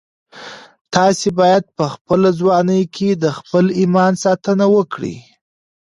[0.95, 5.15] تاسي باید په خپله ځواني کي د خپل ایمان ساتنه وکړئ.